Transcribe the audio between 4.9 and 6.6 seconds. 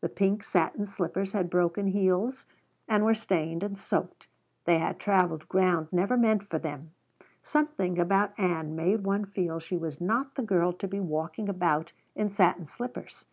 traveled ground never meant for